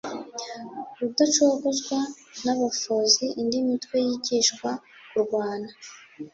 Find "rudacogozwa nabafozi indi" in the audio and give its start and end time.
0.99-3.57